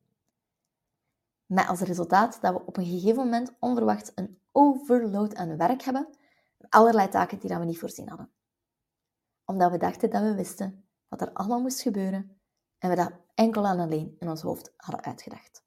Met 1.46 1.68
als 1.68 1.80
resultaat 1.80 2.42
dat 2.42 2.54
we 2.54 2.66
op 2.66 2.78
een 2.78 2.86
gegeven 2.86 3.24
moment 3.24 3.54
onverwacht 3.60 4.12
een 4.16 4.40
overload 4.52 5.36
aan 5.36 5.58
werk 5.58 5.82
hebben, 5.82 6.08
allerlei 6.70 7.08
taken 7.08 7.40
die 7.40 7.58
we 7.58 7.66
niet 7.66 7.80
voorzien 7.80 8.10
hadden. 8.10 8.32
Omdat 9.46 9.72
we 9.72 9.78
dachten 9.78 10.10
dat 10.10 10.22
we 10.22 10.36
wisten 10.36 10.86
wat 11.08 11.22
er 11.22 11.34
allemaal 11.34 11.62
moest 11.62 11.82
gebeuren 11.82 12.40
en 12.78 12.90
we 12.90 12.96
dat 12.96 13.12
enkel 13.34 13.66
en 13.66 13.80
alleen 13.80 14.16
in 14.20 14.30
ons 14.30 14.42
hoofd 14.42 14.74
hadden 14.78 15.04
uitgedacht. 15.04 15.64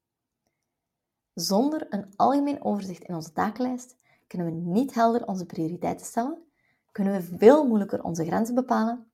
Zonder 1.32 1.86
een 1.88 2.16
algemeen 2.16 2.64
overzicht 2.64 3.04
in 3.04 3.14
onze 3.14 3.32
takenlijst 3.32 3.96
kunnen 4.26 4.46
we 4.46 4.52
niet 4.52 4.94
helder 4.94 5.26
onze 5.26 5.46
prioriteiten 5.46 6.06
stellen, 6.06 6.52
kunnen 6.94 7.12
we 7.12 7.36
veel 7.38 7.66
moeilijker 7.66 8.04
onze 8.04 8.24
grenzen 8.24 8.54
bepalen 8.54 9.10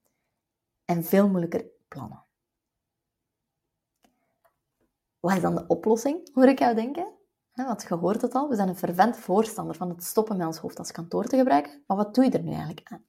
en 0.85 1.05
veel 1.05 1.29
moeilijker 1.29 1.65
plannen. 1.89 2.25
Wat 5.21 5.33
is 5.33 5.41
dan 5.41 5.55
de 5.55 5.67
oplossing, 5.67 6.35
hoor 6.35 6.49
ik 6.49 6.59
jou 6.59 6.75
denken? 6.75 7.07
Want 7.55 7.83
je 7.83 7.95
hoort 7.95 8.23
het 8.23 8.35
al, 8.35 8.49
we 8.49 8.55
zijn 8.55 8.69
een 8.69 8.77
fervent 8.77 9.17
voorstander 9.17 9.77
van 9.77 9.89
het 9.89 10.05
stoppen 10.05 10.37
met 10.37 10.47
ons 10.47 10.59
hoofd 10.59 10.79
als 10.79 10.93
kantoor 10.93 11.25
te 11.25 11.37
gebruiken. 11.37 11.85
Maar 11.87 11.97
wat 11.97 12.15
doe 12.15 12.25
je 12.25 12.31
er 12.31 12.43
nu 12.43 12.51
eigenlijk 12.51 12.93
aan? 12.93 13.05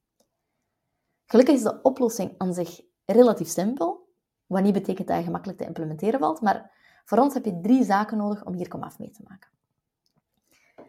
Gelukkig 1.25 1.55
is 1.55 1.63
de 1.63 1.81
oplossing 1.81 2.33
aan 2.37 2.53
zich 2.53 2.81
relatief 3.05 3.47
simpel 3.47 4.09
wat 4.45 4.63
niet 4.63 4.73
betekent 4.73 5.07
dat 5.07 5.17
je 5.17 5.23
gemakkelijk 5.23 5.59
te 5.59 5.65
implementeren 5.65 6.19
valt, 6.19 6.41
maar 6.41 6.71
voor 7.05 7.17
ons 7.17 7.33
heb 7.33 7.45
je 7.45 7.59
drie 7.61 7.83
zaken 7.83 8.17
nodig 8.17 8.45
om 8.45 8.53
hier 8.53 8.67
komaf 8.67 8.99
mee 8.99 9.11
te 9.11 9.23
maken. 9.27 9.49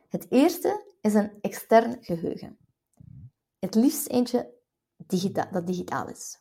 Het 0.08 0.26
eerste 0.30 0.94
is 1.00 1.14
een 1.14 1.32
extern 1.40 1.96
geheugen. 2.00 2.61
Het 3.62 3.74
liefst 3.74 4.08
eentje 4.08 4.54
dat 5.50 5.66
digitaal 5.66 6.08
is. 6.08 6.40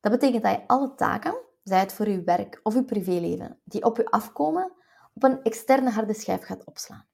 Dat 0.00 0.12
betekent 0.12 0.42
dat 0.42 0.52
je 0.52 0.66
alle 0.66 0.94
taken, 0.94 1.36
zij 1.62 1.80
het 1.80 1.92
voor 1.92 2.08
je 2.08 2.22
werk 2.22 2.60
of 2.62 2.74
je 2.74 2.84
privéleven, 2.84 3.60
die 3.64 3.84
op 3.84 3.96
je 3.96 4.10
afkomen, 4.10 4.72
op 5.14 5.22
een 5.22 5.42
externe 5.42 5.90
harde 5.90 6.14
schijf 6.14 6.42
gaat 6.42 6.64
opslaan. 6.64 7.06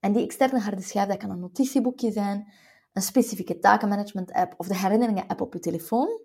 En 0.00 0.12
die 0.12 0.24
externe 0.24 0.60
harde 0.60 0.82
schijf 0.82 1.08
dat 1.08 1.16
kan 1.16 1.30
een 1.30 1.40
notitieboekje 1.40 2.12
zijn, 2.12 2.52
een 2.92 3.02
specifieke 3.02 3.58
takenmanagement-app 3.58 4.54
of 4.56 4.66
de 4.66 4.76
herinneringen-app 4.76 5.40
op 5.40 5.52
je 5.52 5.60
telefoon. 5.60 6.20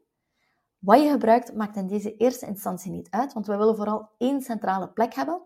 Wat 0.80 1.02
je 1.02 1.10
gebruikt 1.10 1.54
maakt 1.54 1.76
in 1.76 1.88
deze 1.88 2.16
eerste 2.16 2.46
instantie 2.46 2.92
niet 2.92 3.10
uit, 3.10 3.34
want 3.34 3.48
we 3.48 3.58
willen 3.58 3.76
vooral 3.76 4.10
één 4.18 4.42
centrale 4.42 4.90
plek 4.90 5.14
hebben 5.14 5.42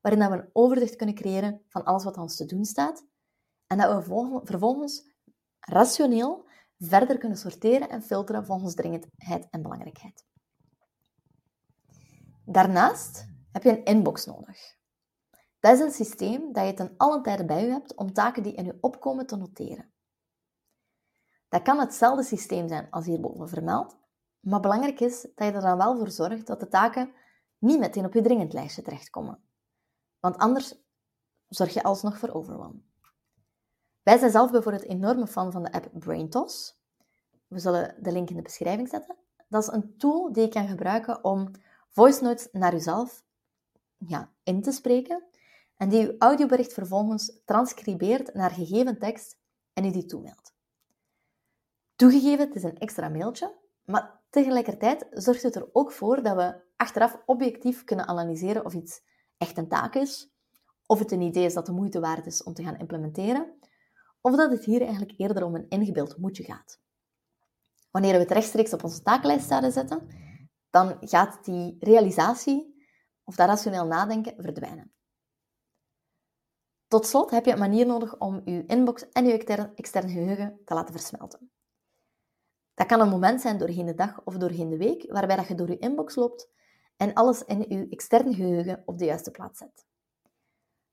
waarin 0.00 0.30
we 0.30 0.36
een 0.36 0.50
overzicht 0.52 0.96
kunnen 0.96 1.14
creëren 1.14 1.62
van 1.68 1.84
alles 1.84 2.04
wat 2.04 2.16
ons 2.16 2.36
te 2.36 2.46
doen 2.46 2.64
staat 2.64 3.06
en 3.66 3.78
dat 3.78 4.06
we 4.06 4.40
vervolgens 4.44 5.16
rationeel 5.60 6.46
verder 6.78 7.18
kunnen 7.18 7.38
sorteren 7.38 7.88
en 7.88 8.02
filteren 8.02 8.46
volgens 8.46 8.74
dringendheid 8.74 9.46
en 9.50 9.62
belangrijkheid. 9.62 10.26
Daarnaast 12.44 13.28
heb 13.52 13.62
je 13.62 13.70
een 13.70 13.84
inbox 13.84 14.26
nodig. 14.26 14.76
Dat 15.60 15.72
is 15.72 15.80
een 15.80 15.90
systeem 15.90 16.52
dat 16.52 16.66
je 16.66 16.74
ten 16.74 16.94
allen 16.96 17.22
tijde 17.22 17.44
bij 17.44 17.64
je 17.64 17.70
hebt 17.70 17.94
om 17.94 18.12
taken 18.12 18.42
die 18.42 18.54
in 18.54 18.64
je 18.64 18.78
opkomen 18.80 19.26
te 19.26 19.36
noteren. 19.36 19.92
Dat 21.48 21.62
kan 21.62 21.78
hetzelfde 21.78 22.22
systeem 22.22 22.68
zijn 22.68 22.90
als 22.90 23.06
hierboven 23.06 23.48
vermeld, 23.48 23.96
maar 24.40 24.60
belangrijk 24.60 25.00
is 25.00 25.22
dat 25.22 25.46
je 25.46 25.52
er 25.52 25.60
dan 25.60 25.76
wel 25.76 25.96
voor 25.96 26.10
zorgt 26.10 26.46
dat 26.46 26.60
de 26.60 26.68
taken 26.68 27.12
niet 27.58 27.78
meteen 27.78 28.04
op 28.04 28.12
je 28.12 28.22
dringend 28.22 28.52
lijstje 28.52 28.82
terechtkomen. 28.82 29.42
Want 30.20 30.36
anders 30.36 30.74
zorg 31.48 31.74
je 31.74 31.82
alsnog 31.82 32.18
voor 32.18 32.30
overwhelm. 32.30 32.87
Wij 34.08 34.18
zijn 34.18 34.30
zelf 34.30 34.50
bijvoorbeeld 34.50 34.84
enorme 34.84 35.26
fan 35.26 35.52
van 35.52 35.62
de 35.62 35.72
app 35.72 35.88
BrainToss. 35.92 36.80
We 37.46 37.58
zullen 37.58 37.96
de 38.00 38.12
link 38.12 38.30
in 38.30 38.36
de 38.36 38.42
beschrijving 38.42 38.88
zetten. 38.88 39.16
Dat 39.48 39.62
is 39.62 39.72
een 39.72 39.96
tool 39.96 40.32
die 40.32 40.42
je 40.42 40.48
kan 40.48 40.68
gebruiken 40.68 41.24
om 41.24 41.50
voice 41.88 42.22
notes 42.22 42.48
naar 42.52 42.72
jezelf 42.72 43.24
ja, 43.96 44.32
in 44.42 44.62
te 44.62 44.72
spreken 44.72 45.24
en 45.76 45.88
die 45.88 46.00
je 46.00 46.14
audiobericht 46.18 46.72
vervolgens 46.72 47.40
transcribeert 47.44 48.34
naar 48.34 48.50
gegeven 48.50 48.98
tekst 48.98 49.38
en 49.72 49.84
je 49.84 49.90
die 49.90 50.04
toemailt. 50.04 50.52
Toegegeven, 51.96 52.46
het 52.46 52.54
is 52.54 52.62
een 52.62 52.78
extra 52.78 53.08
mailtje, 53.08 53.54
maar 53.84 54.20
Tegelijkertijd 54.30 55.06
zorgt 55.10 55.42
het 55.42 55.54
er 55.54 55.68
ook 55.72 55.92
voor 55.92 56.22
dat 56.22 56.36
we 56.36 56.60
achteraf 56.76 57.22
objectief 57.26 57.84
kunnen 57.84 58.06
analyseren 58.06 58.64
of 58.64 58.74
iets 58.74 59.02
echt 59.38 59.56
een 59.56 59.68
taak 59.68 59.94
is, 59.94 60.32
of 60.86 60.98
het 60.98 61.12
een 61.12 61.20
idee 61.20 61.44
is 61.44 61.54
dat 61.54 61.66
de 61.66 61.72
moeite 61.72 62.00
waard 62.00 62.26
is 62.26 62.42
om 62.42 62.54
te 62.54 62.62
gaan 62.62 62.78
implementeren, 62.78 63.58
of 64.20 64.36
dat 64.36 64.50
het 64.50 64.64
hier 64.64 64.80
eigenlijk 64.80 65.12
eerder 65.16 65.44
om 65.44 65.54
een 65.54 65.68
ingebeeld 65.68 66.18
moetje 66.18 66.44
gaat. 66.44 66.80
Wanneer 67.90 68.12
we 68.12 68.18
het 68.18 68.30
rechtstreeks 68.30 68.72
op 68.72 68.84
onze 68.84 69.02
taaklijst 69.02 69.48
zouden 69.48 69.72
zetten, 69.72 70.08
dan 70.70 70.96
gaat 71.00 71.44
die 71.44 71.76
realisatie 71.80 72.76
of 73.24 73.36
dat 73.36 73.48
rationeel 73.48 73.86
nadenken 73.86 74.34
verdwijnen. 74.36 74.92
Tot 76.88 77.06
slot 77.06 77.30
heb 77.30 77.44
je 77.44 77.52
een 77.52 77.58
manier 77.58 77.86
nodig 77.86 78.18
om 78.18 78.42
je 78.44 78.66
inbox 78.66 79.08
en 79.08 79.26
je 79.26 79.72
extern 79.74 80.10
geheugen 80.10 80.60
te 80.64 80.74
laten 80.74 80.94
versmelten. 80.94 81.50
Dat 82.74 82.86
kan 82.86 83.00
een 83.00 83.08
moment 83.08 83.40
zijn 83.40 83.58
doorheen 83.58 83.86
de 83.86 83.94
dag 83.94 84.20
of 84.24 84.36
doorheen 84.36 84.68
de 84.68 84.76
week, 84.76 85.12
waarbij 85.12 85.36
dat 85.36 85.48
je 85.48 85.54
door 85.54 85.68
je 85.68 85.78
inbox 85.78 86.14
loopt 86.14 86.48
en 86.96 87.14
alles 87.14 87.44
in 87.44 87.64
je 87.68 87.86
externe 87.88 88.34
geheugen 88.34 88.82
op 88.84 88.98
de 88.98 89.04
juiste 89.04 89.30
plaats 89.30 89.58
zet. 89.58 89.86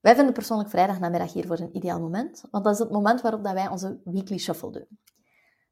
Wij 0.05 0.15
vinden 0.15 0.33
persoonlijk 0.33 0.69
vrijdagnamiddag 0.69 1.33
hiervoor 1.33 1.59
een 1.59 1.75
ideaal 1.75 1.99
moment, 1.99 2.43
want 2.51 2.63
dat 2.63 2.73
is 2.73 2.79
het 2.79 2.91
moment 2.91 3.21
waarop 3.21 3.43
dat 3.43 3.53
wij 3.53 3.67
onze 3.67 4.01
weekly 4.03 4.37
shuffle 4.37 4.71
doen. 4.71 4.87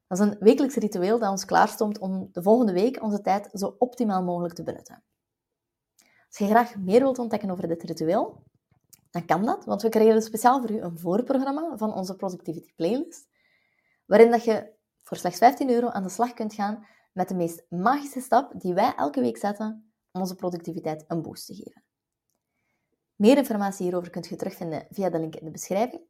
Dat 0.06 0.18
is 0.18 0.24
een 0.24 0.36
wekelijks 0.38 0.74
ritueel 0.74 1.18
dat 1.18 1.30
ons 1.30 1.44
klaarstond 1.44 1.98
om 1.98 2.28
de 2.32 2.42
volgende 2.42 2.72
week 2.72 3.02
onze 3.02 3.20
tijd 3.20 3.48
zo 3.52 3.74
optimaal 3.78 4.22
mogelijk 4.22 4.54
te 4.54 4.62
benutten. 4.62 5.02
Als 6.28 6.38
je 6.38 6.46
graag 6.46 6.76
meer 6.76 7.00
wilt 7.00 7.18
ontdekken 7.18 7.50
over 7.50 7.68
dit 7.68 7.82
ritueel, 7.82 8.42
dan 9.10 9.24
kan 9.24 9.44
dat, 9.44 9.64
want 9.64 9.82
we 9.82 9.88
creëren 9.88 10.22
speciaal 10.22 10.60
voor 10.60 10.70
u 10.70 10.80
een 10.80 10.98
voorprogramma 10.98 11.76
van 11.76 11.94
onze 11.94 12.16
Productivity 12.16 12.74
Playlist, 12.74 13.28
waarin 14.06 14.30
dat 14.30 14.44
je 14.44 14.72
voor 15.02 15.16
slechts 15.16 15.38
15 15.38 15.70
euro 15.70 15.88
aan 15.88 16.02
de 16.02 16.08
slag 16.08 16.32
kunt 16.32 16.54
gaan 16.54 16.86
met 17.12 17.28
de 17.28 17.34
meest 17.34 17.64
magische 17.68 18.20
stap 18.20 18.60
die 18.60 18.74
wij 18.74 18.94
elke 18.96 19.20
week 19.20 19.36
zetten 19.36 19.92
om 20.12 20.20
onze 20.20 20.34
productiviteit 20.34 21.04
een 21.08 21.22
boost 21.22 21.46
te 21.46 21.54
geven. 21.54 21.84
Meer 23.24 23.36
informatie 23.36 23.84
hierover 23.84 24.10
kunt 24.10 24.26
je 24.26 24.36
terugvinden 24.36 24.86
via 24.90 25.10
de 25.10 25.18
link 25.18 25.34
in 25.34 25.44
de 25.44 25.50
beschrijving. 25.50 26.02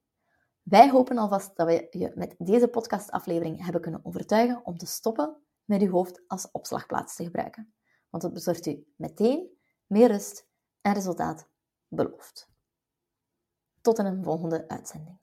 Wij 0.63 0.91
hopen 0.91 1.19
alvast 1.19 1.57
dat 1.57 1.67
we 1.67 1.87
je 1.91 2.13
met 2.15 2.35
deze 2.39 2.69
podcastaflevering 2.69 3.65
hebben 3.65 3.81
kunnen 3.81 4.05
overtuigen 4.05 4.65
om 4.65 4.77
te 4.77 4.87
stoppen 4.87 5.37
met 5.65 5.83
uw 5.83 5.91
hoofd 5.91 6.23
als 6.27 6.51
opslagplaats 6.51 7.17
te 7.17 7.25
gebruiken. 7.25 7.75
Want 8.11 8.23
het 8.23 8.33
bezorgt 8.33 8.67
u 8.67 8.87
meteen 8.97 9.49
meer 9.87 10.09
rust 10.09 10.49
en 10.81 10.93
resultaat 10.93 11.49
beloofd. 11.89 12.49
Tot 13.81 13.99
in 13.99 14.05
een 14.05 14.25
volgende 14.25 14.69
uitzending. 14.69 15.19